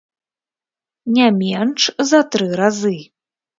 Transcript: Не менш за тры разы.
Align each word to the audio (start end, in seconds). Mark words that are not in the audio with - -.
Не 1.19 1.27
менш 1.43 1.81
за 2.15 2.25
тры 2.33 2.51
разы. 2.63 2.97